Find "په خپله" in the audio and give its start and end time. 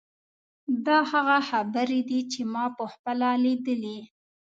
2.77-3.27